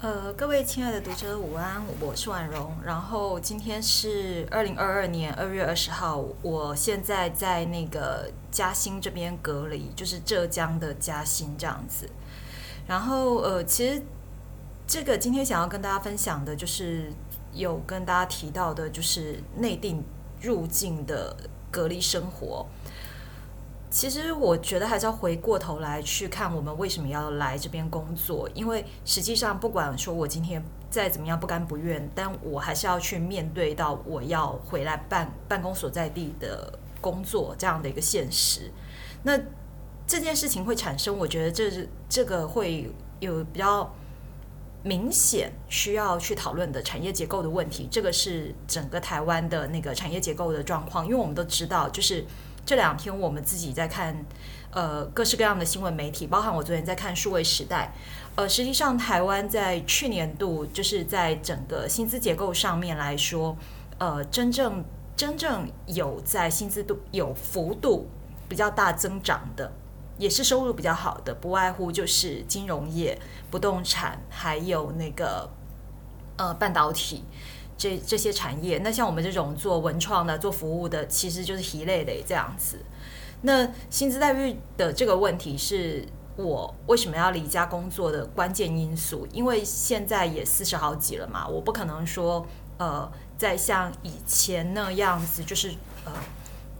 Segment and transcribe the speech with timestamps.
[0.00, 2.72] 呃，各位亲爱的读者，午安，我是婉容。
[2.84, 12.08] 然后今天是二零二二年二月二十号，我现在在那个嘉兴这边隔离，就是浙江的嘉兴这样子。
[12.86, 14.00] 然后呃，其实
[14.86, 17.12] 这个今天想要跟大家分享的，就是
[17.52, 20.04] 有跟大家提到的，就是内定
[20.40, 21.36] 入境的
[21.72, 22.64] 隔离生活。
[23.98, 38.70] 其实我觉得还是要回过头来去看我们为什么要来这边工作，因为实际上不管说我今天再怎么样不甘不愿，但我还是要去面对到我要回来办办公所在地的工作这样的一个现实。
[39.24, 39.36] 那
[40.06, 42.88] 这件事情会产生，我觉得这是这个会
[43.18, 43.92] 有比较
[44.84, 47.88] 明显需要去讨论的产业结构的问题。
[47.90, 52.24] 这个是整个台湾的那个产业结构的状况，因为我们都知道就是。
[52.68, 54.14] 这两天我们自己在看，
[54.72, 57.94] 呃，各式各样的新闻媒体，包含我昨天在看数位时代。
[58.36, 63.56] 呃，实际上台湾在去年度就是在整个薪资结构上面来说，
[63.96, 64.84] 呃，真正
[65.16, 68.06] 真正有在薪资度有幅度
[68.50, 69.72] 比较大增长的，
[70.18, 73.18] 也是收入比较好的，不外乎就是金融业、
[73.50, 75.48] 不动产，还有那个
[76.36, 77.24] 呃半导体。
[77.78, 82.80] 这这些产业，那像我们这种做文创的、做服务的，其实就是一类的这样子。
[83.42, 89.28] 那薪资待遇的这个问题，是我为什么要离家工作的关键因素。
[89.32, 92.44] 因为现在也四十好几了嘛，我不可能说
[92.78, 95.70] 呃，再像以前那样子，就是
[96.04, 96.12] 呃，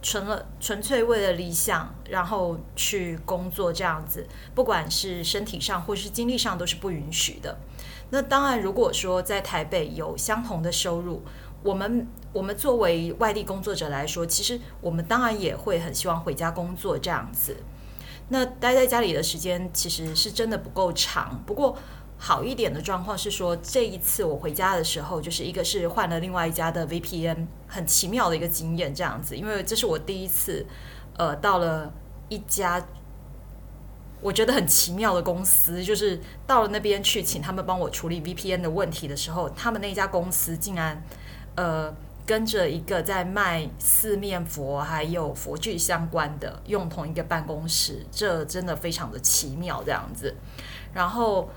[0.02, 7.56] 纯了纯粹为了理想，然后去工作这样子，不管是身体上或是精力上，都是不允许的。
[8.10, 11.22] 那当然，如果说在台北有相同的收入，
[11.62, 17.56] 我们我们作为外地工作者来说，其实我们当然也会很希望回家工作这样子。
[18.30, 21.42] 那待在家里的时间其实是真的不够长。
[21.44, 21.76] 不过
[22.16, 30.64] 好一点的状况是说，这一次我回家的时候，就是一个是换了另外一家的 VPN，很奇妙的一个经验这样子，因为这是我第一次
[31.18, 31.92] 呃到了
[32.30, 32.82] 一家。
[34.20, 41.00] 我觉得很奇妙的公司，就是到了那边去请他们帮我处理 VPN 的问题的时候，他们那家公司竟然
[41.54, 41.94] 呃
[42.26, 50.34] 跟着一个在卖四面佛还有佛具相关的用同一个办公室，这真的非常的奇妙这样子。
[50.92, 51.48] 然后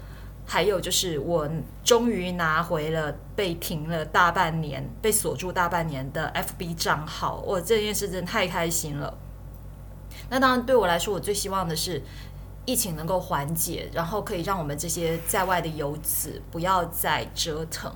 [0.45, 1.49] 还有就是我
[1.83, 9.17] 终于拿回了被停了大半年、被锁住大半年的 FB 账号，我这件事真的太开心了。
[10.29, 12.03] 那当然对我来说，我最希望的是。
[12.65, 17.91] 疫情能够缓解，然后可以让我们这些在外的游子不要再折腾。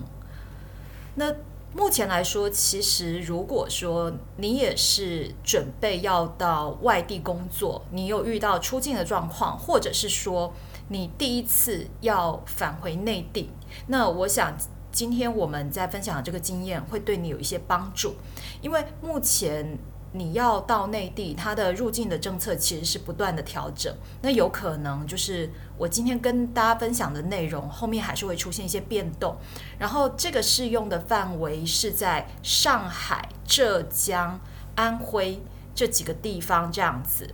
[1.15, 1.33] 那
[1.73, 10.53] 目前来说，其实如果说你也是准备要到外地工作，你有遇到出境的状况，或者是说
[10.87, 13.51] 你第一次要返回内地，
[13.87, 14.57] 那我想
[14.91, 18.15] 今天我们在分享的这个经验会对你有一些帮助，
[18.61, 19.77] 因为目前。
[20.15, 23.93] 你要到内地，它的入境的政策其实是不断的调整。
[24.21, 29.35] 那有可能就是我今天跟大家分享的内容，后面还是会出现一些变动。
[29.77, 34.39] 然后这个适用的范围是在上海、浙江、
[34.75, 35.41] 安徽
[35.75, 37.29] 这几个地方这样子。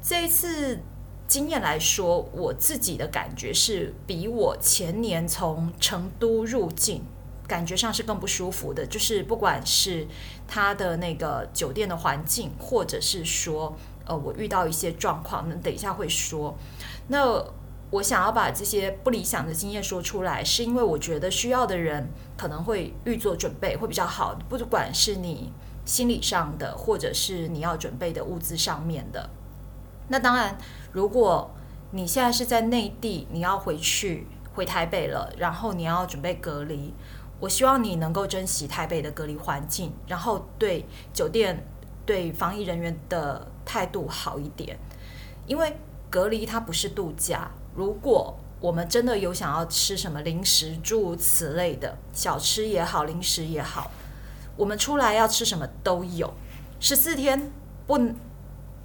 [0.00, 0.78] 这一次
[1.26, 7.02] 经验来说，我自己的感觉是比我前年从成都入境。
[7.46, 10.06] 感觉上是更不舒服的，就是不管是
[10.48, 16.56] 他的那个酒店的环境，或者是说，呃，我遇到一些状况，那等一下会说。
[17.08, 17.44] 那
[17.90, 25.52] 我想要把这些不理想的经验说出来，是因为我觉得需要的人可能会预做准备会比较好，不管是你
[25.84, 29.28] 心理上的，或者是你要准备的物资上面的。
[30.08, 30.56] 那当然，
[30.92, 31.50] 如果
[31.92, 36.92] 你现在是在内地，你要回去回台北了，然后你要准备隔离。
[37.40, 41.66] 我希望你能够珍惜台北的隔离环境，然后对酒店、
[42.06, 44.78] 对防疫人员的态度好一点，
[45.46, 45.76] 因为
[46.08, 47.50] 隔离它不是度假。
[47.74, 53.90] 如果我们真的有想要吃什么零食、诸如此类的小吃也好、零食也好，
[54.56, 56.32] 我们出来要吃什么都有。
[56.80, 57.50] 十四天
[57.86, 57.98] 不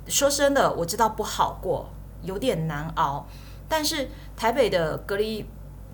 [0.07, 1.89] 说真的，我知道不好过，
[2.23, 3.25] 有点难熬。
[3.69, 5.45] 但是台北的隔离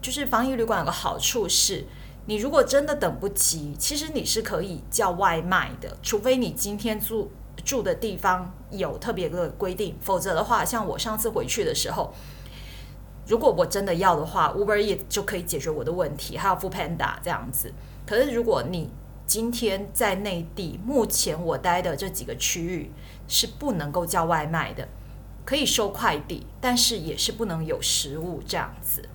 [0.01, 1.85] 就是防疫旅馆有个好处是。
[2.27, 7.31] 你如果真的等不及，其实你是可以叫外卖的，除非你今天住
[7.63, 12.12] 住的地方有特别的规定，否则的话，像我上次回去的时候，
[13.27, 17.72] 如果我真的要的话，Uber E 就可以解决我的问题，还有 Food Panda 这样子。
[18.07, 18.89] 可是如果你
[19.27, 22.92] 今天在内地，目前我待的这几个区域
[23.27, 24.88] 是不能够叫外卖的，
[25.45, 29.07] 可以收快递，但是也是不能有食物这样子。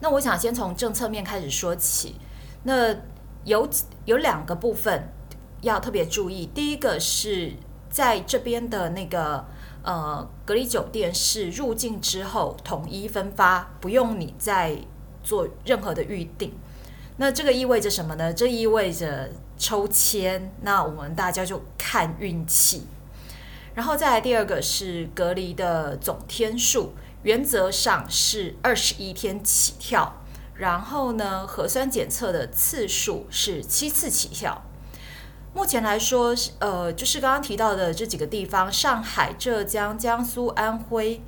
[0.00, 2.16] 那我想先从政策面开始说起。
[2.64, 2.94] 那
[3.44, 3.68] 有
[4.04, 5.12] 有两个部分
[5.62, 7.52] 要特别注意，第一个是
[7.88, 9.44] 在这边的那个
[9.82, 14.76] 呃隔离酒店是入境之后统一分发，不用你再
[15.22, 16.52] 做任何的预定。
[17.16, 18.32] 那这个意味着什么呢？
[18.32, 22.86] 这意味着抽签，那我们大家就看运气。
[23.74, 26.92] 然后再来第二个是隔离的总天数，
[27.22, 30.22] 原则上是二十一天起跳。
[30.54, 34.62] 然后呢，核酸检测的次数是七次起跳。
[35.54, 41.22] 目前来说，呃，就是刚刚提到的这几个地方：上海、浙江、江苏、安徽。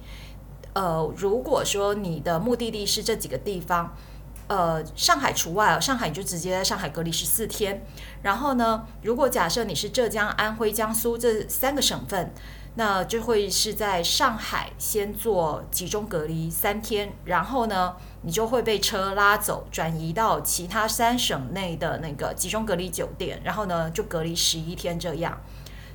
[0.75, 3.97] 呃，如果说你的目的地是这几个地方。
[4.49, 7.87] 呃，上海除外哦，上海你就直接在上海隔离十四天。
[8.23, 12.35] 然后呢，如果假设你是浙江、安徽、江苏这三个省份，
[12.75, 25.39] 那就会是在上海先做集中隔离三天，然后呢，你就会被车拉走，转移到其他三省内的那个集中隔离酒店，然后呢就隔离十一天这样。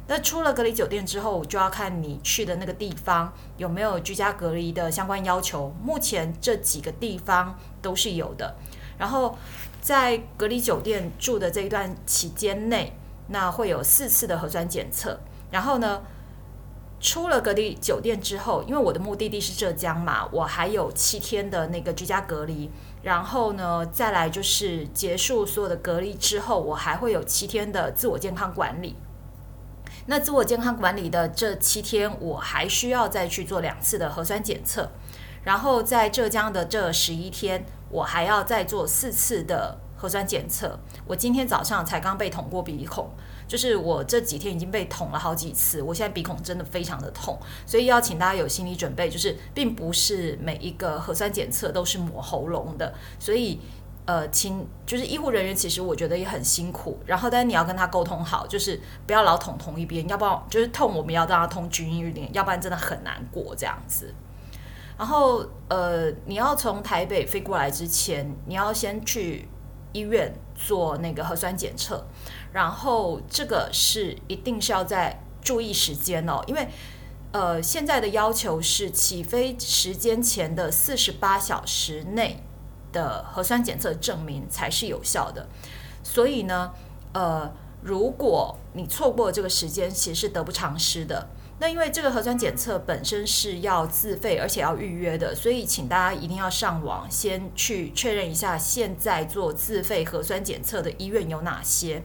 [0.09, 5.75] 那出了隔离酒店之后，就要看你去的那个地方有没有居家隔离的相关要求。
[5.83, 8.55] 目前这几个地方都是有的。
[8.97, 9.37] 然后
[9.81, 12.95] 在隔离酒店住的这一段期间内，
[13.27, 15.19] 那会有四次的核酸检测。
[15.51, 16.01] 然后呢，
[16.99, 22.71] 出了隔离酒店之后，因为我的目的地是浙江嘛，我还有七天的那个居家隔离。
[23.03, 28.95] 然后呢，再来就是结束所有的隔离之后，我还会有七天的自我健康管理。
[30.07, 34.89] 那自我健康管理的这七天，我还需要再去做两次的核酸检测，
[35.43, 40.79] 然后在浙江的这十一天，我还要再做四次的核酸检测。
[41.05, 43.09] 我今天早上才刚被捅过鼻孔，
[43.47, 53.59] 就是我这几天已经被捅了好几次，我现在鼻孔真的非常的痛，所以要请大家有心理准备，就是并不是每一个核酸检测都是抹喉咙的，所以。
[54.07, 56.97] 呃，请就是医护人员，其实我觉得也很辛苦。
[57.05, 64.15] 然后，但是你要跟他沟通好，就是不要老捅同一边，要不然就是痛，我们要让他通均匀一点，要不然真的很难过这样子。
[64.97, 69.45] 然后，呃，你要从台北飞过来之前，你要先去
[69.91, 72.07] 医院做那个核酸检测，
[72.57, 76.67] 然后这个是一定是要在注意时间哦，因为
[77.31, 82.43] 呃，现在的要求是起飞时间前的四十八小时内。
[82.93, 85.45] 的核酸检测证明才是有效的，
[86.01, 86.71] 所以呢，
[87.13, 87.51] 呃，
[87.83, 91.27] 如果你错过这个时间，其实是得不偿失的。
[91.59, 102.01] 那因为这个核酸检测本身是要自费，而且要预约的，所以请大家一定要上网先去确认一下，现在做自费核酸检测的医院有哪些。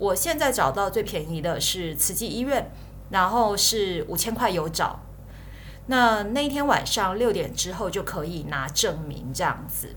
[0.00, 2.72] 我现在找到最便宜的是慈济医院，
[3.10, 5.00] 然后是五千块有找。
[5.86, 9.94] 那那一天晚上六点之后就可以拿证明，这样子。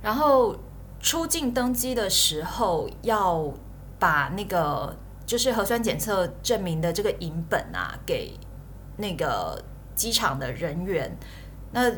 [0.00, 0.56] 然后
[1.00, 3.52] 出境登机的时候，要
[3.98, 4.96] 把那个
[5.26, 8.38] 就是核酸检测证明的这个影本啊，给
[8.96, 9.62] 那个
[9.94, 11.18] 机场的人员。
[11.72, 11.92] 那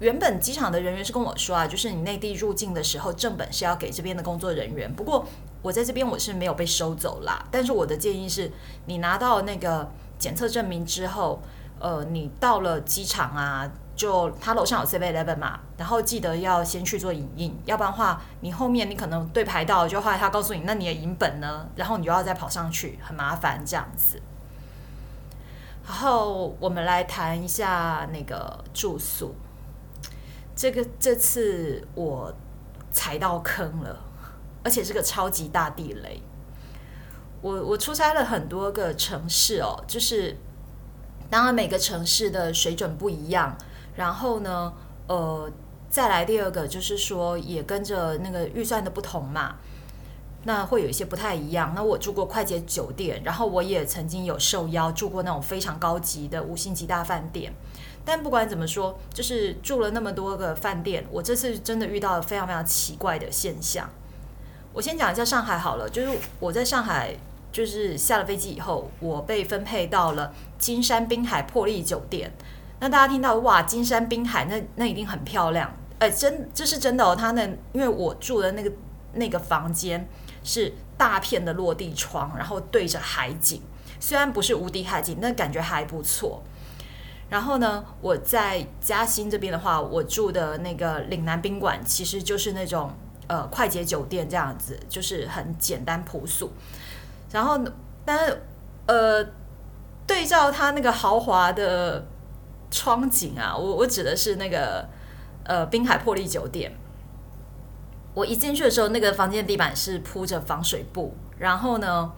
[0.00, 4.92] 原本机场的人员是跟我说啊，就是你内地入境的时候，正本是要给这边的工作人员。
[4.92, 5.26] 不过
[5.64, 7.44] 我在这边我是没有被收走啦。
[7.50, 8.52] 但是我的建议是，
[8.86, 11.42] 你拿到那个检测证明之后，
[11.80, 13.68] 呃，你到了机场啊。
[13.96, 21.64] 就他楼上有 Seven Eleven 嘛，然后记得要先去做影印，要不然的话，你后面你可能对排到，就后来他告诉你，那你的影本呢？
[21.76, 24.20] 然后你就要再跑上去，很麻烦这样子。
[25.86, 29.32] 然后我们来谈一下那个住宿，
[30.56, 32.34] 这个这次我
[32.90, 33.96] 踩到坑了，
[34.64, 36.20] 而且是个超级大地雷。
[37.40, 40.36] 我我出差了很多个城市哦，就是
[41.28, 43.56] 当然每个城市的水准不一样。
[43.96, 44.72] 然后呢，
[45.06, 45.48] 呃，
[45.88, 49.56] 再来第二个就是说，也跟着那个预算的不同嘛，
[50.44, 51.72] 那会有一些不太一样。
[51.76, 57.52] 那我住过快捷酒店，然后我也曾经有受邀住过那种非常高级的五星级大饭店。
[58.04, 63.88] 但不管怎么说，就是住了那么多个饭店，我这次真的遇到了非常非常奇怪的现象。
[64.74, 67.14] 我先讲一下上海好了，就是我在上海，
[67.52, 72.32] 就是下了飞机以后，我被分配到了金山滨海珀丽酒店。
[72.80, 77.14] 那大家听到哇，金山滨海，那那一定很漂亮，哎，真这是真的哦。
[77.14, 78.72] 他那因为我住的那个
[79.12, 80.08] 那个房间
[80.42, 83.62] 是大片的落地窗，然后对着海景，
[84.00, 86.42] 虽然不是无敌海景，但感觉还不错。
[87.30, 92.92] 然后呢，我在嘉兴这边的话，我住的那个岭南宾馆，其实就是那种
[93.26, 96.52] 呃快捷酒店这样子，就是很简单朴素。
[97.30, 97.58] 然后，
[98.04, 98.42] 但是
[98.86, 99.24] 呃，
[100.06, 102.06] 对照它那个豪华的。
[102.70, 104.84] 窗景啊，我我指的是那个
[105.44, 106.74] 呃滨海破例酒店。
[108.14, 112.10] 我一进去的时候，那个房间地板是铺着防水布，然后呢，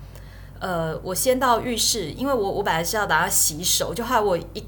[0.58, 4.66] 呃，我先到浴室，因为我我本来是要打算洗手，就害我一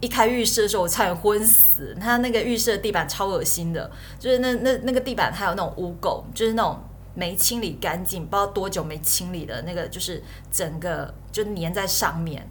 [0.00, 1.96] 一开浴室的时候，我差点昏死。
[2.00, 6.78] 他那个浴室的地板超恶心的，就是那那那个地板还有那种污垢，就是那种
[7.14, 12.48] 没清理干净，不知道多久没清理的那个，就是整个就粘在上面。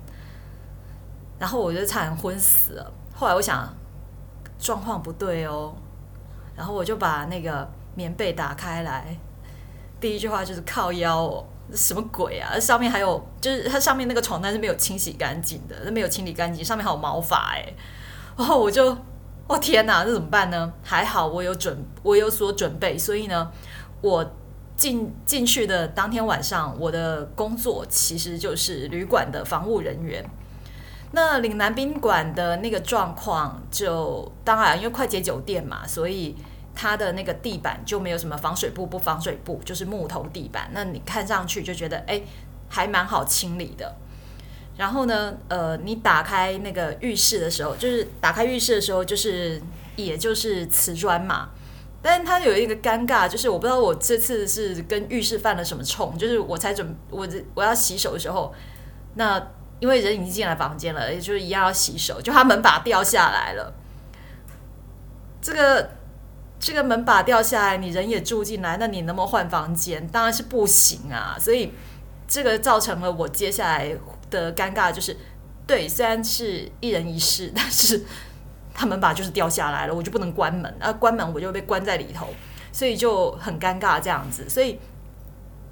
[1.37, 2.93] 然后我就差点昏死了。
[3.15, 3.73] 后来我想
[4.59, 5.73] 状况不对哦，
[6.55, 7.69] 然后我就把那个。
[7.95, 9.17] 棉被打开来，
[9.99, 12.59] 第一句话就是靠腰哦，什么鬼啊？
[12.59, 17.65] 上面还有，就是它上面那个床单是没有清洗干净的，那没有清理干净，上面还有毛发哎。
[18.37, 18.97] 然后我就，
[19.47, 20.73] 哦天哪，这怎么办呢？
[20.83, 23.51] 还好我有准，我有所准备，所以呢，
[24.01, 24.33] 我
[24.75, 30.23] 进进去的当天晚上，我的工作其实就是旅馆的防务人员。
[31.11, 36.35] 那岭南宾馆的那个状况，就当然因为快捷酒店嘛，所以。
[36.81, 40.69] 它的那个地板就没有什么防水布不防水布，就是木头地板。
[40.71, 42.21] 那你看上去就觉得哎，
[42.69, 43.97] 还蛮好清理的。
[44.77, 49.61] 然后呢，呃，你打开那个浴室的时候，就是打开浴室的时候，就是
[49.97, 51.49] 也就是瓷砖嘛。
[52.01, 58.53] 但是它有一个尴尬，就是我不知道我这次是跟浴室犯了什么冲，就是我才准我我要洗手的时候，
[59.15, 59.49] 那
[59.81, 63.73] 因为人已经进来房间了，也就是一样要洗手，就它门把掉下来了。
[65.41, 65.98] 这个。
[66.59, 70.05] 这个门把掉下来，你人也住进来，那你能不能换房间？
[70.09, 71.37] 当然是不行啊！
[71.39, 71.71] 所以
[72.27, 73.95] 这个造成了我接下来
[74.29, 75.15] 的尴尬，就是
[75.65, 78.03] 对，虽然是一人一室，但是
[78.73, 82.27] 他门把就是掉下来了，我就不能关门，啊，关门我就被关在里头，
[82.73, 84.49] 所以就很尴尬这样子。
[84.49, 84.77] 所以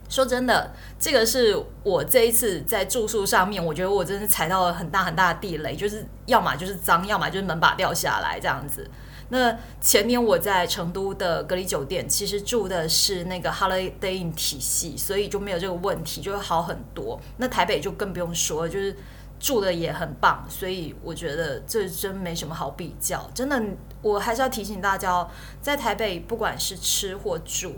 [0.08, 8.90] 说真的，这个是我这一次在住宿上面，我觉得我真是踩到了很大很大的地雷，就是要么就是脏，要么就是门把掉下来这样子。
[9.30, 17.20] 那前年我在成都的隔离酒店，其实住的是那个 Holiday Inn 体系，所以就没有这个问题，就会好很多。
[17.36, 18.96] 那台北就更不用说，就是
[19.38, 23.30] 住的也很棒，所以我觉得这真没什么好比较。
[23.34, 23.62] 真的，
[24.02, 25.28] 我还是要提醒大家，
[25.62, 27.74] 在台北不管是吃或住，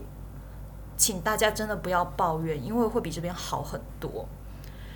[0.98, 4.28] 请大家真的不要抱怨，因为会比这边好很多。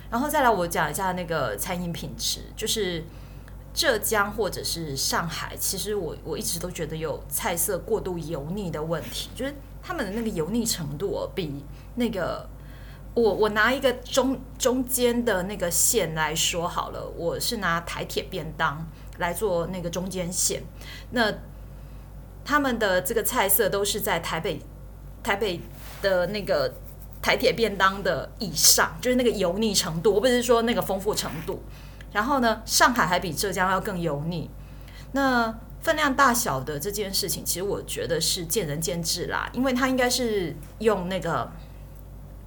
[0.08, 3.02] 然后再来，我讲一下那个餐饮品质，就是。
[3.74, 9.52] 浙江或者是上海，其实我我一直都觉得有菜色过度油腻的问题，就是
[9.82, 11.64] 他们的那个油腻程度比
[11.96, 12.48] 那个
[13.14, 18.86] 我我拿一个中中间的那个线来说好了，我是拿台铁便当
[19.18, 20.62] 来做那个中间线，
[21.10, 21.34] 那
[22.44, 24.60] 他们的这个菜色都是在台北
[25.22, 25.60] 台北
[26.00, 26.72] 的那个
[27.20, 31.60] 台铁便当的以上，就是那个油腻程度，我不是说那个丰富程度。
[32.14, 34.48] 然后呢，上海还比浙江要更油腻。
[35.12, 35.52] 那
[35.82, 39.50] 分量大小的这件事情，其实我觉得是见仁见智啦。
[39.52, 41.50] 因为它应该是用那个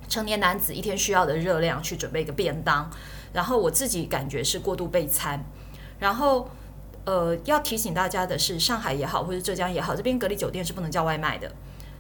[0.08, 2.90] 成年男子一天需要的热量去准备一个便当。
[3.34, 5.44] 然后我自己感觉是过度备餐。
[6.00, 6.50] 然后
[7.04, 11.52] 呃，要提醒大家的是，上海也好，或者浙江也好，这边隔离酒店是不能叫外卖的。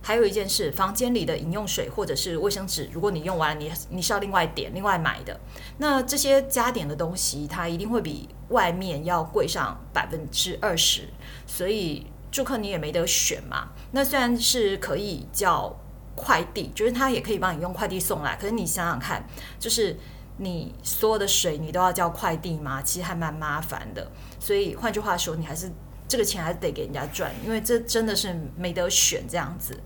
[0.07, 5.37] 还有一件事，房间里的饮用水或者是卫生纸，如果你用完，你你是要另外点、另外买的。
[5.79, 11.09] 那这些加点的东西，它一定会比外面要贵上百分之二十，
[11.45, 13.67] 所以住客你也没得选嘛。
[13.91, 15.77] 那虽然是可以叫
[16.15, 19.27] 快递，就是他也可以帮你用快递送来，可是你想想看，
[19.59, 19.93] 就是
[20.37, 22.81] 你所有的水你都要叫快递吗？
[22.81, 24.09] 其实还蛮麻烦的。
[24.39, 25.69] 所以换句话说，你还是。
[26.07, 29.77] 这个钱还是得给人家赚，因为这真的是没得选这样子。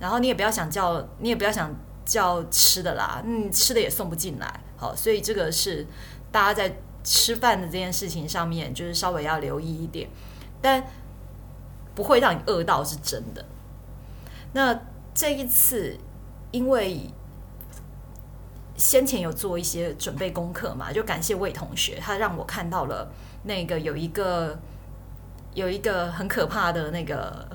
[0.00, 1.72] 然后你也不要想叫，你也不要想
[2.04, 4.60] 叫吃的啦，嗯，吃的也送不进来。
[4.76, 5.86] 好，所以这个是
[6.32, 10.08] 大家在吃饭的这件事情上面，就是稍微要留意一点，
[10.60, 10.82] 但
[11.94, 13.44] 不会让你饿到是真的。
[14.54, 14.76] 那
[15.14, 15.96] 这一次，
[16.50, 17.08] 因为
[18.76, 23.12] 先前有做一些准备功课嘛，就感谢魏同学，他让我看到了
[23.44, 24.58] 那个有一个。
[25.54, 27.46] 有一个很可怕的那个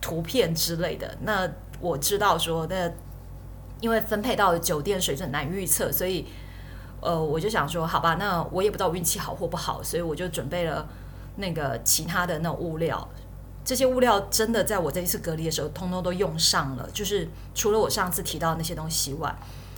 [0.00, 1.48] 图片之类的，那
[1.80, 2.90] 我知道说，那
[3.80, 6.26] 因为分配到的酒店水准难预测，所以
[7.00, 10.86] 呃，我就想说，好吧，那我也不知道我运气好或不好，所以我就准备了
[11.36, 13.08] 那个其他的那种物料。
[13.64, 16.88] 这些物料真的在我这一次隔离的时候，通通都用上了。
[16.92, 19.34] 就是除了我上次提到那些东西外，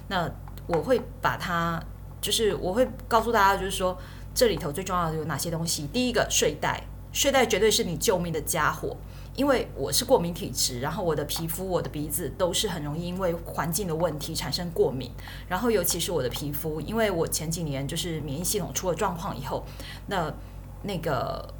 [0.08, 0.28] 那
[0.66, 1.80] 我会把它，
[2.20, 3.96] 就是我会告诉大家，就是说
[4.34, 5.86] 这里头最重要的有哪些东西。
[5.92, 6.82] 第一个睡袋。
[7.14, 8.96] 睡袋绝对是你救命的家伙，
[9.36, 15.08] 因为我是过敏体质，然后我的皮肤、我的鼻子都是很容易因为环境的问题产生过敏，
[15.46, 19.64] 然后尤其是我的皮肤，因为我前几年就是免疫系统出了状况以后，
[20.08, 20.34] 那
[20.82, 21.54] 那个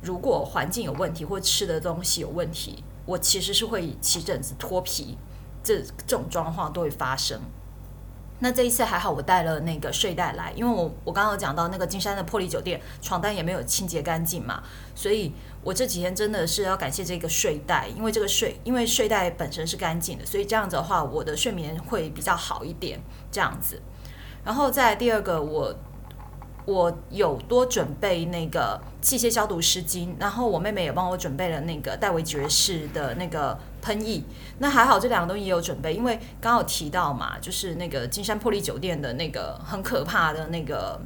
[0.00, 5.18] 如果环境有问题或吃的东西有问题，我其实是会起疹子、脱皮，
[5.62, 7.38] 这这种状况都会发生。
[8.38, 14.62] 那这一次还好，我带了那个睡袋来，因为我我刚刚讲到那个金山的破例酒店床单也没有清洁干净嘛，
[14.94, 23.00] 所以我这几天真的是要感谢这个睡袋，因为这个睡因为睡袋本身是干净的，所以这样子的话，我的睡眠会比较好一点，
[23.30, 23.80] 这样子。
[24.44, 25.74] 然后再第二个我。
[26.66, 34.20] 我有多准备那个器械消毒湿巾，然后我妹妹也帮我准备了那个戴维爵士的那个喷液。
[34.58, 41.00] 那还好，这两个东西也有准备，因为刚刚有提到嘛，就是那个金山破例酒店的那个很可怕的那个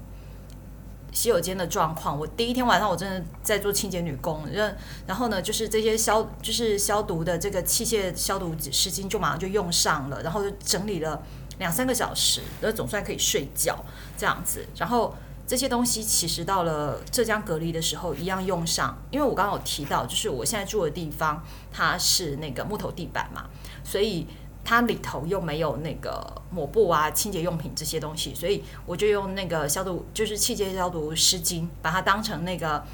[1.12, 2.18] 洗手间的状况。
[2.18, 4.74] 我第一天晚上我真的在做清洁女工，然
[5.06, 11.22] 然后呢，就是这些消就是消毒的这个器械消毒湿巾就马上就用上了，然后就整理了
[11.58, 13.76] 两三个小时，然后总算可以睡觉
[14.16, 15.14] 这样子，然后。
[15.50, 23.50] 这些东西其实到了浙江隔离的时候一样用上，因为我刚刚有提到，就是我现在住的地方它是那个木头地板嘛，
[23.82, 24.28] 所以
[24.64, 32.84] 它里头又没有那个抹布啊、清洁用品这些东西，所以我就用那个消毒，就是器械消毒湿巾，把它当成那个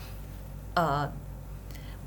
[0.73, 1.13] 呃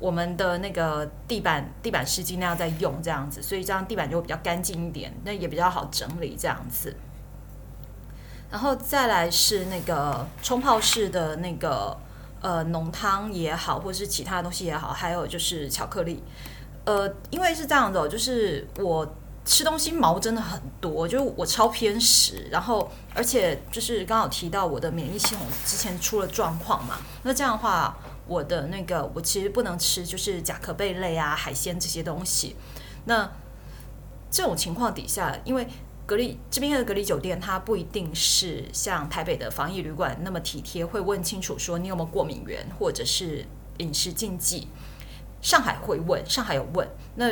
[0.00, 6.96] 我们的那个地板地板湿巾那样在用，这样子，所以这样地板就会比较干净一点，那也比较好整理这样子。
[8.50, 11.96] 然后再来是那个冲泡式的那个
[12.40, 16.22] 呃浓汤也好，或者是其他东西也好，还有就是巧克力，
[16.84, 32.56] 呃，因为是这样的，就是我吃东西毛真的很多，就是我超偏食，然后而且就是刚好提到我的免疫系统之前出了状况嘛，那这样的话，我的那个我其实不能吃就是甲壳贝类啊、海鲜这些东西，
[33.04, 33.30] 那
[34.30, 35.66] 这种情况底下，因为
[36.10, 43.46] 隔离这边的隔离酒店，它不一定是像台北的防疫旅馆那么体贴，会问清楚说你有没有过敏源或者是
[43.78, 44.66] 饮食禁忌。
[45.40, 46.88] 上海会问，上海有问。
[47.14, 47.30] 那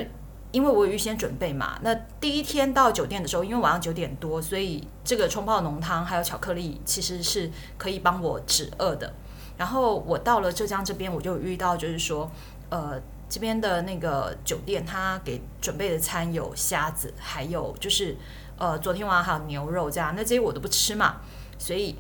[0.53, 9.13] 因为我有预先准备嘛，那第一天到酒店的时候，因为晚上九点多，所以这个冲泡浓汤还有巧克力其实是可以帮我止饿的。
[9.57, 12.31] 然后我到了浙江这边，我就遇到就是说，
[12.69, 18.17] 呃，这边的那个酒店他给准备的餐有虾子，还有就是。
[18.59, 21.21] 呃，昨天晚上还有牛肉这样，那这些我都不吃嘛，
[21.59, 21.95] 所以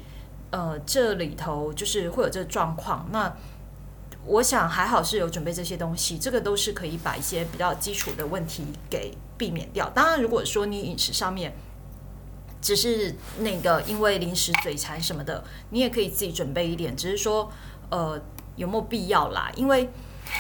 [0.50, 3.08] 呃，这里头就是会有这个状况。
[3.12, 3.32] 那
[4.26, 9.88] 我想还好是有准备这些东西，这个都是可以把一些比较基础的问题给避免掉。
[9.90, 11.54] 当然，如果说你饮食上面
[12.60, 17.50] 只是那个因为临时嘴馋什么的，你也可以自己准备一点，只是说
[17.88, 18.20] 呃
[18.56, 19.50] 有没有必要啦？
[19.54, 19.88] 因为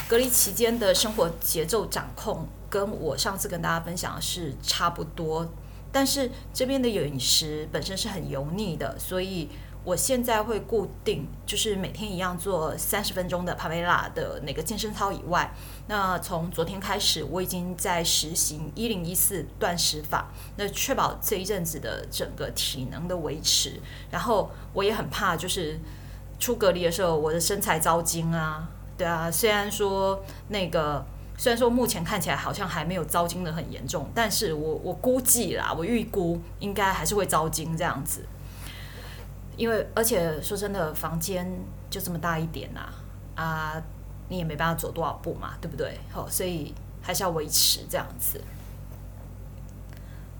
[0.08, 5.48] 隔离期间的生活节奏掌控，跟我上次跟大家分享的是差不多。
[5.90, 9.48] 但是这边的饮食本身是很油腻的，所以
[9.84, 15.50] 我现在会固定，就是每天一样做三十分钟的帕梅拉的那个健身操以外，
[15.86, 23.80] 那从昨天开始，我已经在实行一零一四断食法，那确保这一阵子的整个体能的维持。
[24.10, 25.80] 然后我也很怕，就是
[26.38, 31.06] 出隔离的时候，我的身材糟精啊，对啊，虽然说那个。
[31.40, 38.26] 虽然说目前看起来好像还没有糟精的很严重，但是我我估计啦，我预估应该还是会糟精这样子。
[39.56, 41.48] 因为而且说真的，房间
[41.88, 42.92] 就这么大一点呐，
[43.36, 43.80] 啊，
[44.28, 46.00] 你也没办法走多少步嘛，对不对？
[46.10, 48.40] 好，所以还是要维持这样子。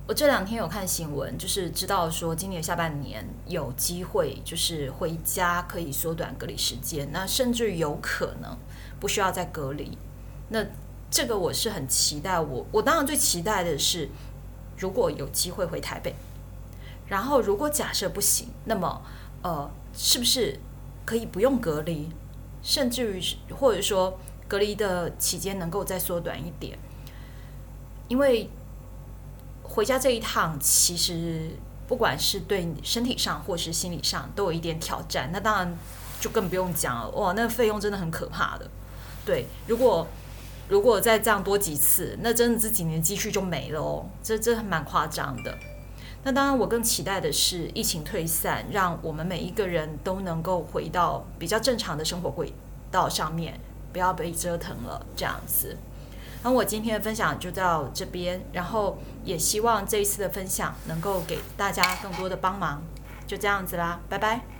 [0.08, 8.56] 我这两天有看新闻，就是知道说今年下半年有机会就是回家可以缩短隔离时间，那甚至有可能
[8.98, 9.96] 不需要再隔离，
[10.48, 10.66] 那。
[11.10, 14.08] 这个我是很期待，我我当然最期待的是，
[14.76, 16.14] 如果有机会回台北，
[17.06, 19.02] 然后如果假设不行，那么
[19.42, 20.60] 呃，是不是
[21.06, 22.10] 可以不用隔离，
[22.62, 23.22] 甚至于
[23.54, 26.78] 或者说隔离的期间能够再缩短一点？
[28.08, 28.50] 因为
[29.62, 31.50] 回家这一趟，其实
[31.86, 35.30] 不管是对身体上或是心理上都有一点挑战。
[35.32, 35.78] 那当然
[36.20, 38.70] 就更不用讲了，哇，那个费用真的很可怕的。
[39.24, 40.06] 对，如果
[40.68, 45.58] 如果再这样多几次，那真的这几年积蓄就没了哦，这这蛮夸张的。
[46.24, 52.52] 那当然，我更期待的是疫情退散，让我们每一个人都能够回到比较正常的生活轨
[52.90, 53.58] 道上面，
[53.92, 55.76] 不要被折腾了这样子。
[56.42, 62.82] 那我今天的分享就到这边，然后也希望这一次的分享能够给大家更多的帮忙，
[63.26, 64.57] 就这样子啦，拜拜。